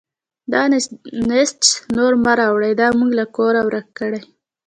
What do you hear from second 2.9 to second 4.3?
به موږ له کوره ورک کړي.